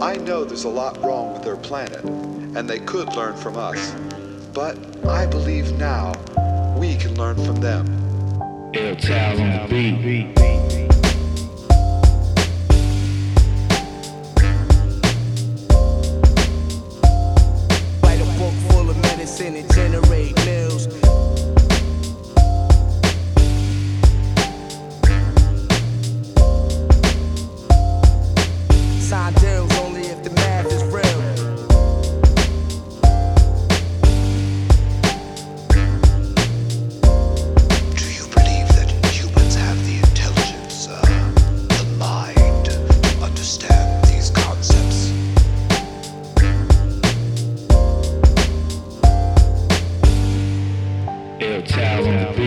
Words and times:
I 0.00 0.16
know 0.16 0.44
there's 0.44 0.62
a 0.62 0.68
lot 0.68 1.02
wrong 1.02 1.32
with 1.32 1.42
their 1.42 1.56
planet, 1.56 2.04
and 2.04 2.70
they 2.70 2.78
could 2.78 3.16
learn 3.16 3.36
from 3.36 3.56
us. 3.56 3.96
But 4.54 4.78
I 5.06 5.26
believe 5.26 5.76
now 5.76 6.12
we 6.78 6.94
can 6.96 7.16
learn 7.16 7.34
from 7.44 7.56
them. 7.56 7.86
On 8.40 9.68
the 9.68 9.96
beat. 10.00 10.47
On 52.38 52.44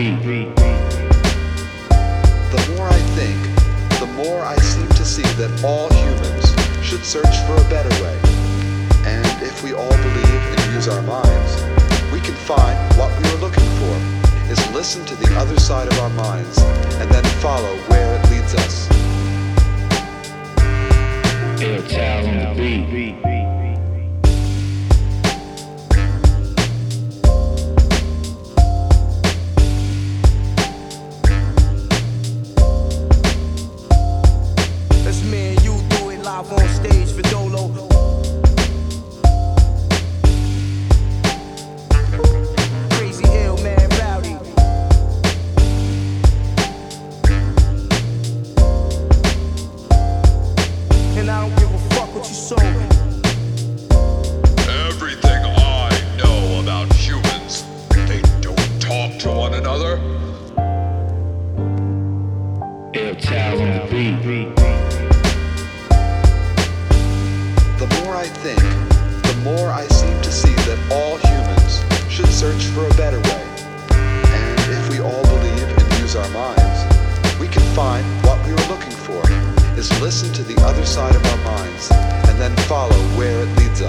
the 2.48 2.74
more 2.74 2.88
I 2.88 2.98
think, 3.12 3.36
the 4.00 4.06
more 4.16 4.40
I 4.40 4.56
seem 4.56 4.88
to 4.88 5.04
see 5.04 5.20
that 5.36 5.62
all 5.62 5.92
humans 5.92 6.48
should 6.82 7.04
search 7.04 7.36
for 7.44 7.56
a 7.56 7.68
better 7.68 7.90
way. 8.02 8.18
And 9.04 9.26
if 9.42 9.62
we 9.62 9.74
all 9.74 9.90
believe 9.90 10.42
and 10.56 10.72
use 10.72 10.88
our 10.88 11.02
minds, 11.02 11.62
we 12.10 12.20
can 12.20 12.32
find 12.32 12.78
what 12.96 13.12
we 13.20 13.28
are 13.32 13.40
looking 13.44 13.68
for, 13.76 13.94
is 14.50 14.58
listen 14.72 15.04
to 15.04 15.14
the 15.16 15.30
other 15.36 15.60
side 15.60 15.88
of 15.88 15.98
our 15.98 16.10
minds, 16.10 16.56
and 16.96 17.10
then 17.10 17.24
follow 17.42 17.76
where 17.88 18.18
it 18.18 18.30
leads 18.30 18.54
us. 18.54 18.88
Ill 21.60 21.82
Tal 21.82 22.26
on 22.28 22.56
the 22.56 22.86
beat. 22.90 23.31
On 36.52 36.68
stage 36.68 37.10
for 37.12 37.22
Dolo. 37.30 37.88
Crazy 42.90 43.24
ill 43.32 43.56
man, 43.62 43.88
rowdy. 43.98 44.36
And 51.18 51.30
I 51.30 51.40
don't 51.40 51.56
give 51.58 51.72
a 51.72 51.78
fuck 51.94 52.14
what 52.14 52.28
you 52.28 52.34
sold. 52.34 52.60
Everything 54.68 55.42
I 55.44 55.90
know 56.18 56.60
about 56.60 56.92
humans, 56.92 57.64
they 57.90 58.20
don't 58.42 58.80
talk 58.80 59.18
to 59.20 59.30
one 59.30 59.54
another. 59.54 59.98
Ill 62.94 63.14
Tal 63.16 63.60
on 63.62 63.70
the 63.70 64.16
beat. 64.22 64.61
The 67.82 68.04
more 68.04 68.14
I 68.14 68.28
think, 68.28 68.60
the 68.60 69.40
more 69.42 69.72
I 69.72 69.88
seem 69.88 70.22
to 70.22 70.30
see 70.30 70.54
that 70.54 70.78
all 70.92 71.16
humans 71.18 71.82
should 72.08 72.28
search 72.28 72.66
for 72.66 72.86
a 72.86 72.94
better 72.94 73.18
way. 73.18 73.44
And 73.90 74.70
if 74.70 74.88
we 74.88 75.00
all 75.00 75.24
believe 75.24 75.66
and 75.66 75.98
use 75.98 76.14
our 76.14 76.28
minds, 76.28 76.78
we 77.40 77.48
can 77.48 77.64
find 77.74 78.06
what 78.22 78.38
we 78.46 78.52
are 78.52 78.68
looking 78.70 78.94
for, 78.94 79.20
is 79.76 79.90
listen 80.00 80.32
to 80.34 80.44
the 80.44 80.62
other 80.62 80.86
side 80.86 81.16
of 81.16 81.26
our 81.26 81.58
minds, 81.58 81.90
and 82.30 82.38
then 82.38 82.54
follow 82.70 82.94
where 83.18 83.42
it 83.42 83.48
leads 83.58 83.82